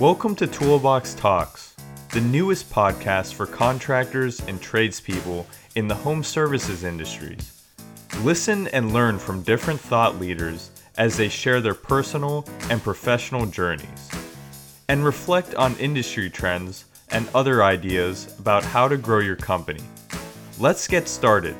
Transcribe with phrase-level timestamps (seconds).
[0.00, 1.76] Welcome to Toolbox Talks,
[2.12, 7.62] the newest podcast for contractors and tradespeople in the home services industries.
[8.22, 14.10] Listen and learn from different thought leaders as they share their personal and professional journeys,
[14.88, 19.82] and reflect on industry trends and other ideas about how to grow your company.
[20.58, 21.56] Let's get started.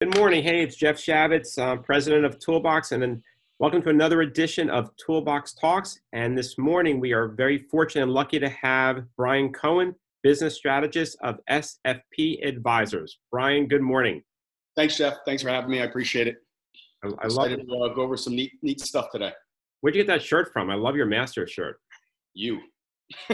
[0.00, 0.42] Good morning.
[0.42, 3.22] Hey, it's Jeff Shavitz, uh, president of Toolbox, and then
[3.60, 6.00] welcome to another edition of Toolbox Talks.
[6.12, 11.16] And this morning, we are very fortunate and lucky to have Brian Cohen, business strategist
[11.22, 13.18] of SFP Advisors.
[13.30, 14.22] Brian, good morning.
[14.76, 15.18] Thanks, Jeff.
[15.24, 15.80] Thanks for having me.
[15.80, 16.36] I appreciate it.
[17.04, 17.64] I, I love it.
[17.64, 19.32] to uh, go over some neat, neat stuff today.
[19.80, 20.70] Where'd you get that shirt from?
[20.70, 21.78] I love your master shirt.
[22.34, 22.60] You.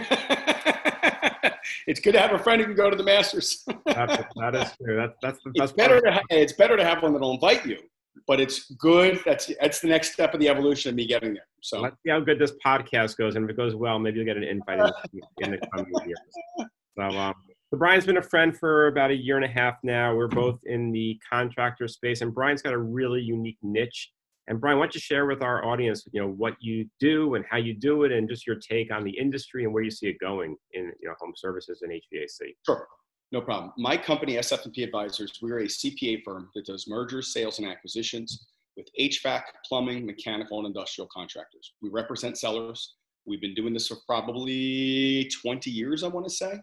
[1.87, 3.65] it's good to have a friend who can go to the Masters.
[3.87, 4.97] That's, that is true.
[4.97, 6.05] That, that's the it's best better part.
[6.05, 7.79] to ha- it's better to have one that'll invite you,
[8.27, 9.21] but it's good.
[9.25, 11.47] That's that's the next step of the evolution of me getting there.
[11.63, 14.27] So Let's see how good this podcast goes, and if it goes well, maybe you'll
[14.27, 14.79] get an invite
[15.13, 16.69] in, in the coming years.
[16.99, 17.35] So, um,
[17.71, 20.15] so Brian's been a friend for about a year and a half now.
[20.15, 24.11] We're both in the contractor space, and Brian's got a really unique niche.
[24.49, 27.45] And Brian, why don't you share with our audience, you know, what you do and
[27.49, 30.09] how you do it, and just your take on the industry and where you see
[30.09, 32.55] it going in, you know, home services and HVAC.
[32.67, 32.89] sure,
[33.33, 33.73] no problem.
[33.79, 38.89] My company, SFP Advisors, we're a CPA firm that does mergers, sales, and acquisitions with
[38.99, 41.73] HVAC, plumbing, mechanical, and industrial contractors.
[41.83, 42.97] We represent sellers.
[43.27, 46.59] We've been doing this for probably 20 years, I want to say.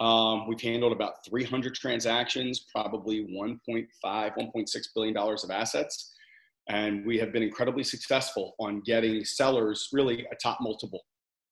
[0.00, 6.12] Um, we've handled about 300 transactions, probably 1.5, 1.6 billion dollars of assets,
[6.68, 11.00] and we have been incredibly successful on getting sellers really a top multiple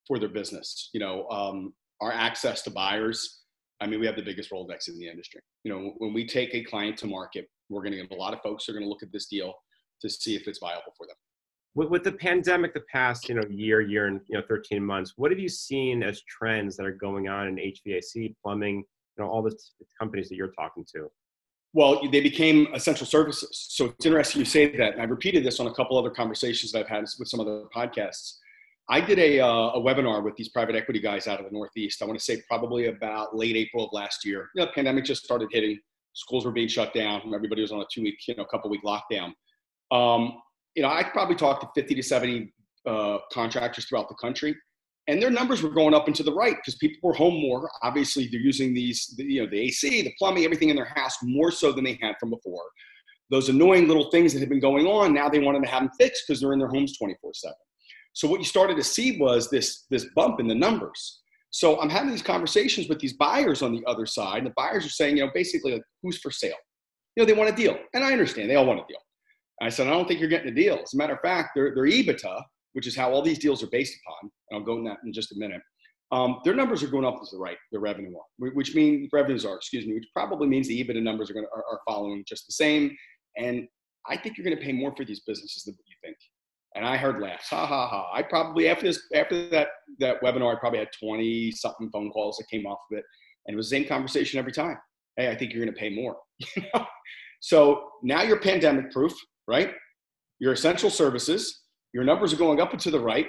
[0.06, 0.90] for their business.
[0.92, 3.42] You know, um, our access to buyers.
[3.80, 5.40] I mean, we have the biggest Rolodex in the industry.
[5.64, 8.34] You know, when we take a client to market, we're going to get a lot
[8.34, 9.54] of folks are going to look at this deal
[10.00, 11.16] to see if it's viable for them.
[11.74, 15.14] With, with the pandemic, the past, you know, year, year and you know, 13 months,
[15.16, 19.30] what have you seen as trends that are going on in HVAC, plumbing, you know,
[19.30, 19.56] all the
[19.98, 21.08] companies that you're talking to?
[21.72, 23.66] Well, they became essential services.
[23.70, 24.94] So it's interesting you say that.
[24.94, 27.64] And I've repeated this on a couple other conversations that I've had with some other
[27.74, 28.38] podcasts.
[28.90, 32.02] I did a, uh, a webinar with these private equity guys out of the Northeast.
[32.02, 34.50] I want to say probably about late April of last year.
[34.54, 35.78] You know, the pandemic just started hitting.
[36.14, 37.22] Schools were being shut down.
[37.32, 39.32] Everybody was on a two-week, you know, couple week lockdown.
[39.92, 40.40] Um,
[40.74, 42.52] you know, I probably talked to 50 to 70
[42.84, 44.56] uh, contractors throughout the country,
[45.06, 47.70] and their numbers were going up and to the right because people were home more.
[47.84, 51.16] Obviously, they're using these, the, you know, the AC, the plumbing, everything in their house
[51.22, 52.64] more so than they had from before.
[53.30, 55.90] Those annoying little things that had been going on, now they wanted to have them
[55.96, 57.54] fixed because they're in their homes 24 7.
[58.12, 61.20] So what you started to see was this, this bump in the numbers.
[61.50, 64.38] So I'm having these conversations with these buyers on the other side.
[64.38, 66.54] And the buyers are saying, you know, basically, like, who's for sale?
[67.16, 67.76] You know, they want a deal.
[67.94, 69.00] And I understand they all want a deal.
[69.62, 70.78] I said, I don't think you're getting a deal.
[70.82, 73.68] As a matter of fact, their, their EBITDA, which is how all these deals are
[73.70, 75.60] based upon, and I'll go in that in just a minute,
[76.12, 79.44] um, their numbers are going up as the right, their revenue are, which means revenues
[79.44, 82.24] are, excuse me, which probably means the EBITDA numbers are going to are, are following
[82.26, 82.96] just the same.
[83.36, 83.68] And
[84.08, 86.16] I think you're going to pay more for these businesses than what you think.
[86.76, 88.10] And I heard laughs, ha ha ha.
[88.14, 92.36] I probably after this after that that webinar, I probably had 20 something phone calls
[92.36, 93.04] that came off of it,
[93.46, 94.78] and it was the same conversation every time.
[95.16, 96.16] Hey, I think you're going to pay more.
[97.40, 99.14] So now you're pandemic proof,
[99.48, 99.72] right?
[100.38, 103.26] Your essential services, your numbers are going up and to the right.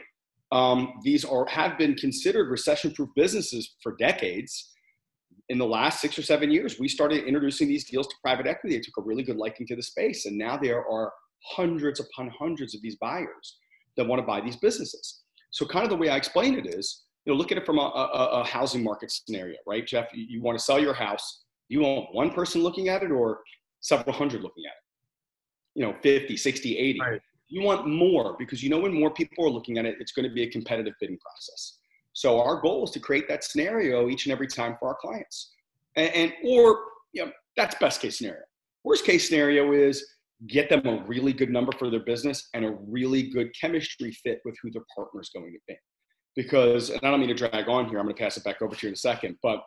[0.51, 4.73] Um, these are have been considered recession-proof businesses for decades.
[5.47, 8.75] In the last six or seven years, we started introducing these deals to private equity.
[8.75, 11.11] They took a really good liking to the space, and now there are
[11.43, 13.57] hundreds upon hundreds of these buyers
[13.97, 15.21] that want to buy these businesses.
[15.51, 17.77] So, kind of the way I explain it is, you know, look at it from
[17.77, 20.07] a, a, a housing market scenario, right, Jeff?
[20.13, 21.43] You, you want to sell your house.
[21.67, 23.41] You want one person looking at it or
[23.81, 25.79] several hundred looking at it?
[25.79, 26.99] You know, 50, 60, 80.
[26.99, 27.21] Right.
[27.47, 30.27] You want more because you know when more people are looking at it, it's going
[30.27, 31.77] to be a competitive bidding process.
[32.13, 35.53] So our goal is to create that scenario each and every time for our clients.
[35.95, 36.79] And, and or,
[37.13, 38.41] you know, that's best case scenario.
[38.83, 40.05] Worst case scenario is
[40.47, 44.39] get them a really good number for their business and a really good chemistry fit
[44.43, 45.75] with who their partner is going to be.
[46.35, 48.61] Because, and I don't mean to drag on here, I'm going to pass it back
[48.61, 49.63] over to you in a second, but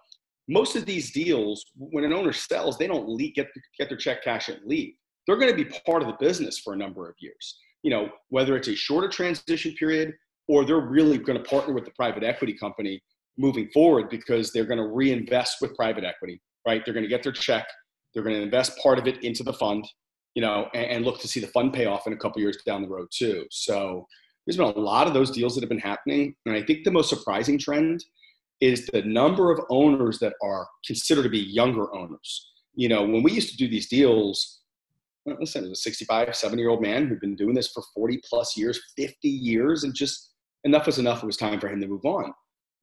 [0.48, 3.48] most of these deals, when an owner sells, they don't leave, get,
[3.78, 4.94] get their check cash and leave.
[5.26, 7.58] They're going to be part of the business for a number of years.
[7.82, 10.14] You know, whether it's a shorter transition period
[10.48, 13.02] or they're really going to partner with the private equity company
[13.38, 16.84] moving forward because they're going to reinvest with private equity, right?
[16.84, 17.66] They're going to get their check,
[18.12, 19.86] they're going to invest part of it into the fund,
[20.34, 22.82] you know, and, and look to see the fund payoff in a couple years down
[22.82, 23.46] the road too.
[23.50, 24.06] So
[24.46, 26.90] there's been a lot of those deals that have been happening, and I think the
[26.90, 28.04] most surprising trend
[28.60, 32.50] is the number of owners that are considered to be younger owners.
[32.74, 34.60] You know, when we used to do these deals,
[35.26, 38.20] listen, it was a 65, 70 year old man who'd been doing this for 40
[38.28, 40.32] plus years, 50 years, and just
[40.64, 41.22] enough was enough.
[41.22, 42.32] It was time for him to move on.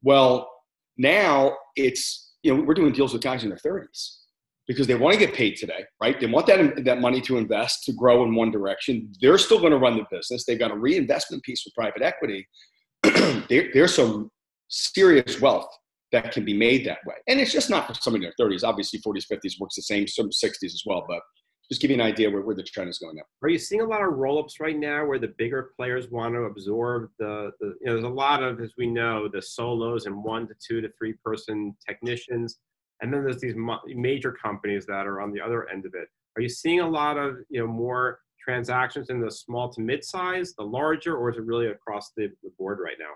[0.04, 0.50] Well,
[0.98, 4.18] now it's, you know, we're doing deals with guys in their 30s
[4.68, 6.20] because they want to get paid today, right?
[6.20, 9.12] They want that, that money to invest to grow in one direction.
[9.20, 10.46] They're still going to run the business.
[10.46, 12.48] They've got a reinvestment piece with private equity.
[13.50, 14.30] there, there's some
[14.70, 15.68] serious wealth
[16.12, 17.16] that can be made that way.
[17.28, 18.64] And it's just not for somebody in their 30s.
[18.64, 21.06] Obviously, 40s, 50s works the same, some 60s as well.
[21.08, 21.22] But
[21.72, 23.24] just give you an idea where, where the trend is going now.
[23.42, 26.42] Are you seeing a lot of roll-ups right now where the bigger players want to
[26.42, 30.24] absorb the, the you know, there's a lot of, as we know, the solos and
[30.24, 32.60] one to two to three person technicians.
[33.02, 33.56] And then there's these
[33.88, 36.08] major companies that are on the other end of it.
[36.36, 40.54] Are you seeing a lot of, you know, more transactions in the small to mid-size,
[40.58, 43.12] the larger, or is it really across the, the board right now?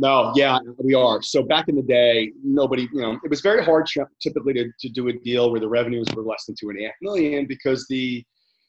[0.00, 1.20] No, yeah, we are.
[1.22, 3.88] So back in the day, nobody, you know, it was very hard
[4.22, 6.84] typically to, to do a deal where the revenues were less than two and a
[6.84, 8.24] half million because the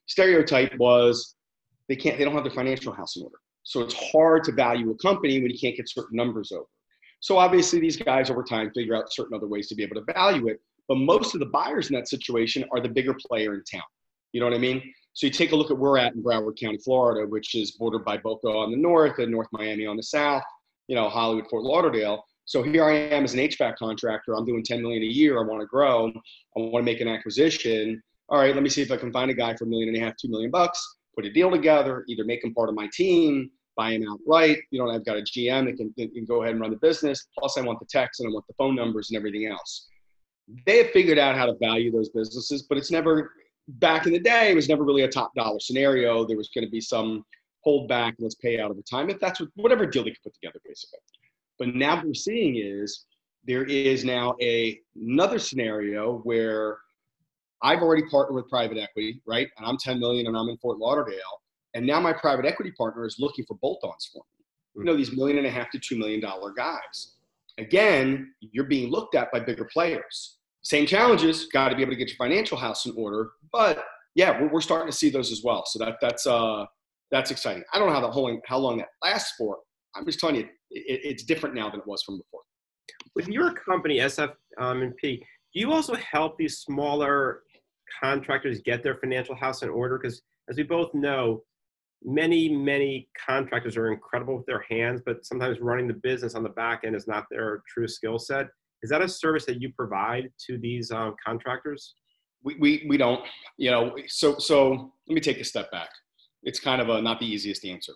[0.08, 1.36] stereotype was
[1.88, 3.38] they can't, they don't have their financial house in order.
[3.64, 6.66] So it's hard to value a company when you can't get certain numbers over.
[7.19, 10.13] So obviously these guys over time figure out certain other ways to be able to
[10.13, 10.60] value it.
[10.88, 13.83] But most of the buyers in that situation are the bigger player in town.
[14.31, 14.81] You know what I mean?
[15.13, 17.71] So you take a look at where we're at in Broward County, Florida, which is
[17.71, 20.44] bordered by Boca on the north and North Miami on the south
[20.89, 22.25] you know, Hollywood, Fort Lauderdale.
[22.45, 24.36] So here I am as an HVAC contractor.
[24.36, 25.39] I'm doing 10 million a year.
[25.39, 26.07] I want to grow.
[26.07, 28.01] I want to make an acquisition.
[28.27, 29.98] All right, let me see if I can find a guy for a million and
[29.98, 30.83] a half, two million bucks,
[31.16, 34.60] put a deal together, either make him part of my team, buy him outright.
[34.71, 36.77] You know, I've got a GM that can, that can go ahead and run the
[36.77, 37.27] business.
[37.38, 39.88] Plus, I want the text and I want the phone numbers and everything else.
[40.66, 43.31] They have figured out how to value those businesses, but it's never,
[43.68, 46.25] back in the day, it was never really a top dollar scenario.
[46.25, 47.24] There was going to be some
[47.63, 49.10] hold back, let's pay out over time.
[49.10, 51.00] If that's what, whatever deal they could put together, basically.
[51.57, 53.06] But now what we're seeing is
[53.45, 56.77] there is now a another scenario where
[57.62, 59.50] I've already partnered with private equity, right?
[59.57, 61.42] And I'm 10 million and I'm in Fort Lauderdale.
[61.74, 64.45] And now my private equity partner is looking for bolt-ons for me.
[64.75, 67.16] You know, these million and a half to two million dollar guys.
[67.57, 70.38] Again, you're being looked at by bigger players.
[70.62, 73.31] Same challenges, got to be able to get your financial house in order.
[73.51, 73.83] But
[74.16, 75.66] yeah, we're, we're starting to see those as well.
[75.66, 76.66] So that that's uh
[77.12, 77.63] that's exciting.
[77.74, 79.57] I don't know how the whole how long that lasts for.
[79.95, 82.42] I'm just telling you, it, it's different now than it was from before.
[83.16, 85.18] With your company, SF um, do
[85.54, 87.42] you also help these smaller
[88.01, 89.98] contractors get their financial house in order?
[89.98, 91.42] Because as we both know,
[92.04, 96.50] many many contractors are incredible with their hands, but sometimes running the business on the
[96.50, 98.48] back end is not their true skill set.
[98.81, 101.96] Is that a service that you provide to these um, contractors?
[102.44, 103.22] We, we, we don't,
[103.57, 105.90] you know, so, so let me take a step back
[106.44, 107.94] it's kind of a not the easiest answer.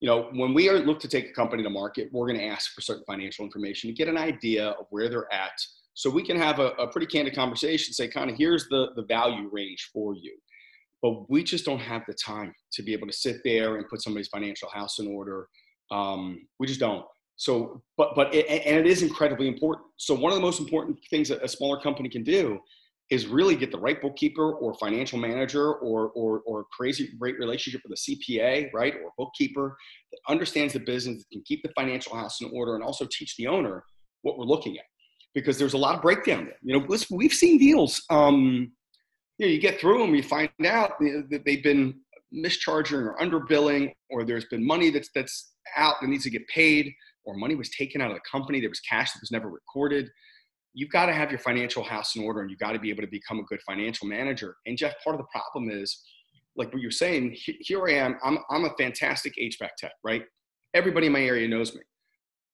[0.00, 2.46] You know, when we are look to take a company to market, we're going to
[2.46, 5.52] ask for certain financial information to get an idea of where they're at,
[5.94, 7.94] so we can have a, a pretty candid conversation.
[7.94, 10.36] Say, kind of, here's the the value range for you,
[11.04, 14.02] but we just don't have the time to be able to sit there and put
[14.02, 15.46] somebody's financial house in order.
[15.90, 17.04] Um, we just don't.
[17.36, 19.86] So, but but it, and it is incredibly important.
[19.98, 22.58] So, one of the most important things that a smaller company can do
[23.10, 27.82] is really get the right bookkeeper or financial manager or, or, or crazy great relationship
[27.86, 29.76] with a CPA, right, or bookkeeper
[30.10, 33.36] that understands the business, that can keep the financial house in order, and also teach
[33.36, 33.84] the owner
[34.22, 34.84] what we're looking at.
[35.34, 36.56] Because there's a lot of breakdown there.
[36.62, 38.02] You know, we've seen deals.
[38.08, 38.72] Um,
[39.38, 42.00] you know, you get through them, you find out that they've been
[42.34, 46.92] mischarging or underbilling, or there's been money that's that's out that needs to get paid,
[47.24, 48.60] or money was taken out of the company.
[48.60, 50.10] There was cash that was never recorded
[50.74, 53.02] you've got to have your financial house in order and you've got to be able
[53.02, 54.56] to become a good financial manager.
[54.66, 56.02] And Jeff, part of the problem is,
[56.56, 60.22] like what you're saying, here I am, I'm, I'm a fantastic HVAC tech, right?
[60.74, 61.80] Everybody in my area knows me.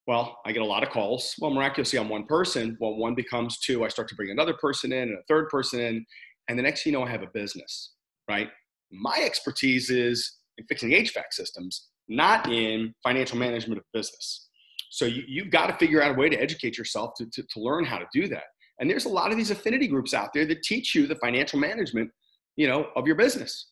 [0.07, 1.35] Well, I get a lot of calls.
[1.39, 2.77] Well, miraculously, I'm one person.
[2.81, 3.85] Well, one becomes two.
[3.85, 6.07] I start to bring another person in and a third person in.
[6.51, 7.93] And the next thing you know, I have a business,
[8.29, 8.49] right?
[8.91, 14.49] My expertise is in fixing HVAC systems, not in financial management of business.
[14.91, 17.61] So you, you've got to figure out a way to educate yourself to, to, to
[17.61, 18.43] learn how to do that.
[18.81, 21.61] And there's a lot of these affinity groups out there that teach you the financial
[21.61, 22.11] management,
[22.57, 23.71] you know, of your business.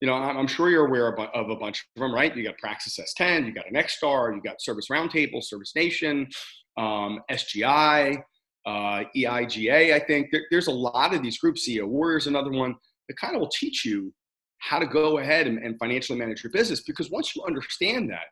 [0.00, 2.36] You know, I'm, sure you're aware of, a bunch of them, right?
[2.36, 6.28] You got Praxis S10, you got Nexstar, you got Service Roundtable, Service Nation,
[6.76, 8.22] um, SGI,
[8.66, 9.94] uh, EIGA.
[9.94, 11.66] I think there, there's a lot of these groups.
[11.68, 12.74] CEO Warriors, another one
[13.08, 14.12] that kind of will teach you
[14.58, 16.80] how to go ahead and, and financially manage your business.
[16.82, 18.26] Because once you understand that,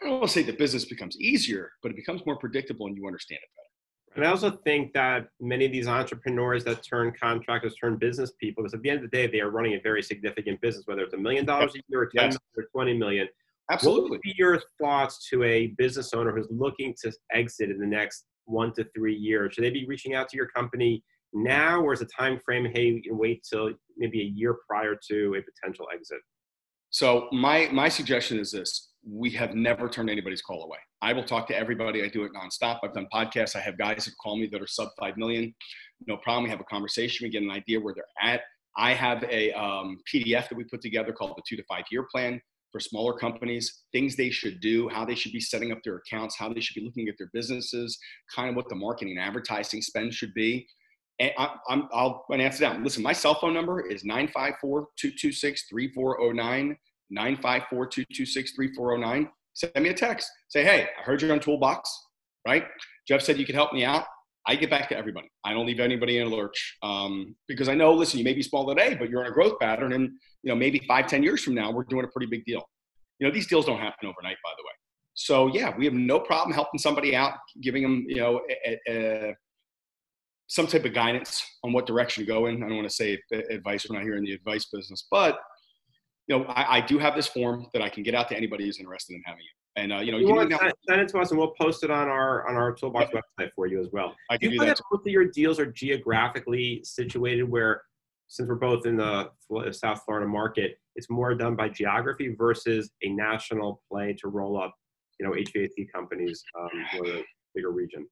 [0.00, 2.96] I don't want to say the business becomes easier, but it becomes more predictable and
[2.96, 3.66] you understand it better.
[4.16, 8.62] And I also think that many of these entrepreneurs that turn contractors turn business people,
[8.62, 11.02] because at the end of the day, they are running a very significant business, whether
[11.02, 12.38] it's a million dollars a year or ten yes.
[12.56, 13.28] or 20 million.
[13.70, 14.02] Absolutely.
[14.02, 17.86] What would be your thoughts to a business owner who's looking to exit in the
[17.86, 19.54] next one to three years?
[19.54, 22.92] Should they be reaching out to your company now, or is the time frame, hey,
[22.92, 26.18] we can wait till maybe a year prior to a potential exit?
[26.90, 30.78] So my my suggestion is this: we have never turned anybody's call away.
[31.02, 32.02] I will talk to everybody.
[32.02, 32.80] I do it nonstop.
[32.82, 33.54] I've done podcasts.
[33.56, 35.54] I have guys that call me that are sub five million.
[36.06, 36.44] No problem.
[36.44, 37.24] We have a conversation.
[37.24, 38.42] We get an idea where they're at.
[38.78, 42.06] I have a um, PDF that we put together called the two to five year
[42.12, 42.40] plan
[42.72, 46.36] for smaller companies, things they should do, how they should be setting up their accounts,
[46.36, 47.98] how they should be looking at their businesses,
[48.34, 50.66] kind of what the marketing and advertising spend should be.
[51.18, 52.82] And I, am I'll answer that.
[52.82, 56.76] Listen, my cell phone number is 954 226 3409.
[57.10, 59.30] 954 226 3409.
[59.54, 60.30] Send me a text.
[60.48, 61.90] Say, hey, I heard you're on Toolbox,
[62.46, 62.64] right?
[63.08, 64.04] Jeff said you could help me out.
[64.46, 65.28] I get back to everybody.
[65.44, 68.42] I don't leave anybody in a lurch um, because I know, listen, you may be
[68.42, 69.92] small today, but you're in a growth pattern.
[69.92, 70.10] And,
[70.42, 72.62] you know, maybe five, ten years from now, we're doing a pretty big deal.
[73.18, 74.72] You know, these deals don't happen overnight, by the way.
[75.14, 79.34] So, yeah, we have no problem helping somebody out, giving them, you know, a, a,
[80.46, 82.62] some type of guidance on what direction to go in.
[82.62, 83.18] I don't want to say
[83.50, 83.86] advice.
[83.88, 85.38] We're not here in the advice business, but
[86.28, 88.64] you know, I, I, do have this form that I can get out to anybody
[88.64, 89.65] who's interested in having it.
[89.76, 91.90] And uh, you know, you, want to send it to us, and we'll post it
[91.90, 93.20] on our on our toolbox yeah.
[93.38, 94.14] website for you as well.
[94.30, 94.80] I do, do that.
[94.90, 97.82] Both of your deals are geographically situated, where
[98.28, 99.30] since we're both in the
[99.72, 104.74] South Florida market, it's more done by geography versus a national play to roll up,
[105.20, 108.06] you know, HVAC companies um, for a bigger region.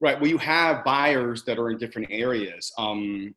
[0.00, 0.18] Right.
[0.20, 2.72] Well, you have buyers that are in different areas.
[2.78, 3.34] Um,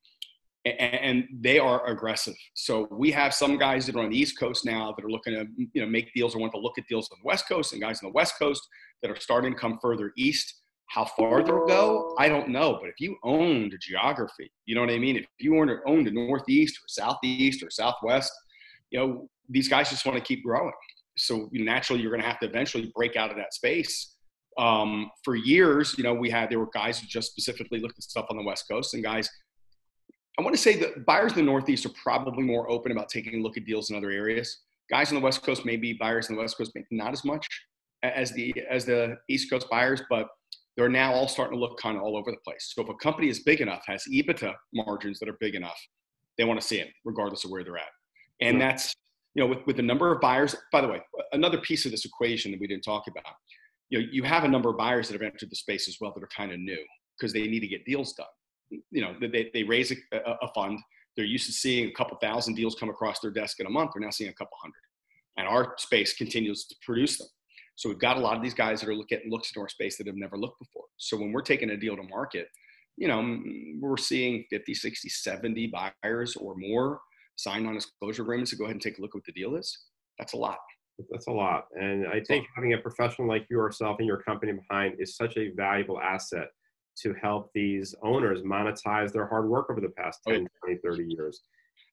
[0.65, 2.35] and they are aggressive.
[2.53, 5.33] So we have some guys that are on the East Coast now that are looking
[5.33, 7.73] to you know make deals or want to look at deals on the West Coast,
[7.73, 8.61] and guys on the West Coast
[9.01, 10.55] that are starting to come further east.
[10.87, 12.77] How far they'll go, I don't know.
[12.81, 15.15] But if you own the geography, you know what I mean.
[15.15, 18.31] If you own the Northeast or Southeast or Southwest,
[18.89, 20.73] you know these guys just want to keep growing.
[21.17, 24.15] So naturally, you're going to have to eventually break out of that space.
[24.57, 28.03] Um, for years, you know, we had there were guys who just specifically looked at
[28.03, 29.29] stuff on the West Coast, and guys
[30.39, 33.39] I want to say that buyers in the Northeast are probably more open about taking
[33.39, 34.59] a look at deals in other areas.
[34.89, 37.47] Guys on the West Coast, maybe buyers on the West Coast, maybe not as much
[38.03, 40.29] as the as the East Coast buyers, but
[40.75, 42.71] they're now all starting to look kind of all over the place.
[42.73, 45.79] So if a company is big enough, has EBITDA margins that are big enough,
[46.37, 47.83] they want to see it, regardless of where they're at.
[48.39, 48.71] And yeah.
[48.71, 48.95] that's
[49.35, 50.55] you know with with the number of buyers.
[50.71, 51.01] By the way,
[51.33, 53.33] another piece of this equation that we didn't talk about.
[53.89, 56.13] You know, you have a number of buyers that have entered the space as well
[56.13, 56.79] that are kind of new
[57.19, 58.25] because they need to get deals done
[58.91, 60.79] you know, they, they raise a, a, fund.
[61.15, 63.91] They're used to seeing a couple thousand deals come across their desk in a month.
[63.93, 64.81] They're now seeing a couple hundred.
[65.37, 67.27] And our space continues to produce them.
[67.75, 69.69] So we've got a lot of these guys that are looking at looks into our
[69.69, 70.85] space that have never looked before.
[70.97, 72.47] So when we're taking a deal to market,
[72.97, 73.39] you know,
[73.79, 75.73] we're seeing 50, 60, 70
[76.03, 76.99] buyers or more
[77.37, 79.55] sign on disclosure agreements to go ahead and take a look at what the deal
[79.55, 79.75] is.
[80.19, 80.59] That's a lot.
[81.09, 81.65] That's a lot.
[81.73, 85.51] And I think having a professional like yourself and your company behind is such a
[85.55, 86.49] valuable asset
[87.03, 91.41] to help these owners monetize their hard work over the past 10, 20, 30 years.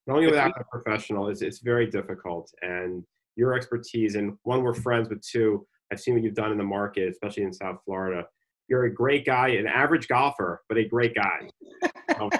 [0.08, 2.50] Only without a professional, is it's very difficult.
[2.62, 3.04] And
[3.36, 6.64] your expertise, and one, we're friends, but two, I've seen what you've done in the
[6.64, 8.24] market, especially in South Florida.
[8.68, 11.48] You're a great guy, an average golfer, but a great guy.
[12.18, 12.30] Um,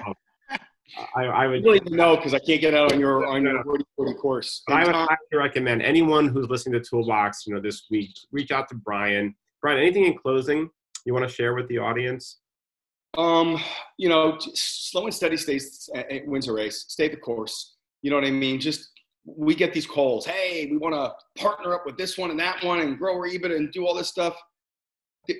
[1.14, 3.84] I, I, would really know because I can't get out on your on your 40,
[3.96, 4.62] 40 course.
[4.66, 8.66] I would highly recommend anyone who's listening to Toolbox, you know, this week, reach out
[8.70, 9.34] to Brian.
[9.60, 10.70] Brian, anything in closing
[11.08, 12.38] you want to share with the audience?
[13.16, 13.58] Um,
[13.96, 15.88] you know, slow and steady stays
[16.26, 16.84] wins a race.
[16.88, 17.76] Stay the course.
[18.02, 18.60] You know what I mean?
[18.60, 18.90] Just
[19.24, 20.26] we get these calls.
[20.26, 23.28] Hey, we want to partner up with this one and that one and grow our
[23.28, 24.36] EBITDA and do all this stuff.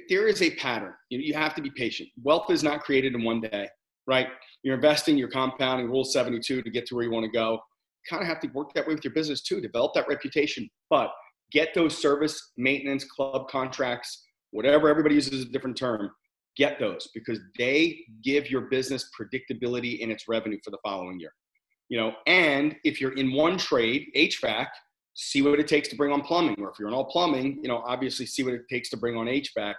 [0.09, 0.93] There is a pattern.
[1.09, 2.09] You, know, you have to be patient.
[2.23, 3.69] Wealth is not created in one day,
[4.07, 4.29] right?
[4.63, 7.53] You're investing, you're compounding, rule 72 to get to where you want to go.
[7.53, 10.69] You kind of have to work that way with your business too, develop that reputation,
[10.91, 11.11] but
[11.53, 16.11] get those service, maintenance, club contracts, whatever everybody uses a different term
[16.59, 21.33] get those because they give your business predictability in its revenue for the following year.
[21.89, 24.67] You know, and if you're in one trade, HVAC,
[25.15, 26.57] see what it takes to bring on plumbing.
[26.59, 29.17] Or if you're in all plumbing, you know, obviously see what it takes to bring
[29.17, 29.75] on HVAC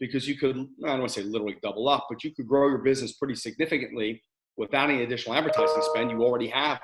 [0.00, 2.68] because you could, I don't want to say literally double up, but you could grow
[2.68, 4.20] your business pretty significantly
[4.56, 6.10] without any additional advertising spend.
[6.10, 6.80] You already have,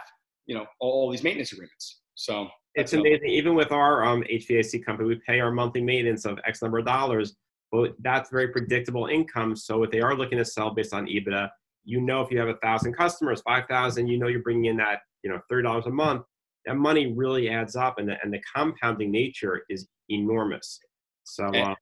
[0.46, 2.00] you know, all, these maintenance agreements.
[2.14, 3.28] So it's amazing.
[3.28, 6.86] Even with our um, HVAC company, we pay our monthly maintenance of X number of
[6.86, 7.34] dollars
[7.70, 9.56] but that's very predictable income.
[9.56, 11.48] So if they are looking to sell based on EBITDA,
[11.84, 14.76] you know if you have a thousand customers, five thousand, you know you're bringing in
[14.78, 16.22] that you know thirty dollars a month.
[16.66, 20.80] That money really adds up, and the, and the compounding nature is enormous.
[21.24, 21.76] So, and, um,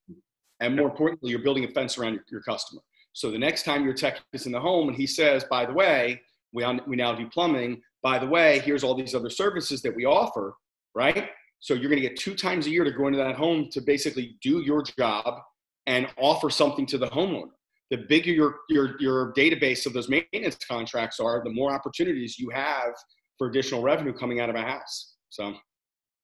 [0.60, 2.82] and more importantly, you're building a fence around your, your customer.
[3.12, 5.72] So the next time your tech is in the home and he says, by the
[5.72, 6.20] way,
[6.52, 7.80] we, on, we now do plumbing.
[8.02, 10.54] By the way, here's all these other services that we offer,
[10.94, 11.30] right?
[11.60, 13.80] So you're going to get two times a year to go into that home to
[13.80, 15.40] basically do your job
[15.86, 17.50] and offer something to the homeowner.
[17.90, 22.50] The bigger your, your, your database of those maintenance contracts are, the more opportunities you
[22.50, 22.92] have
[23.38, 25.14] for additional revenue coming out of a house.
[25.28, 25.54] So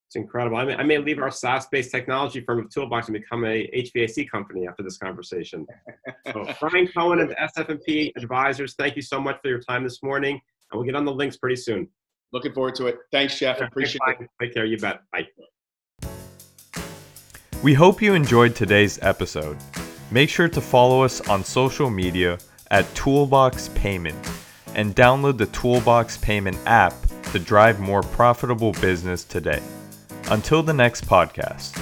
[0.09, 0.57] It's incredible.
[0.57, 4.29] I may, I may leave our SaaS-based technology firm of Toolbox and become a HVAC
[4.29, 5.67] company after this conversation.
[6.33, 10.41] So Brian Cohen of SF&P Advisors, thank you so much for your time this morning.
[10.73, 11.89] And we'll get on the links pretty soon.
[12.33, 12.97] Looking forward to it.
[13.13, 13.61] Thanks, Jeff.
[13.61, 14.29] Appreciate it.
[14.41, 14.65] Take care.
[14.65, 15.03] You bet.
[15.13, 15.29] Bye.
[17.63, 19.57] We hope you enjoyed today's episode.
[20.11, 22.39] Make sure to follow us on social media
[22.73, 24.19] at Toolbox Payment
[24.75, 26.95] and download the Toolbox Payment app
[27.31, 29.63] to drive more profitable business today.
[30.29, 31.82] Until the next podcast.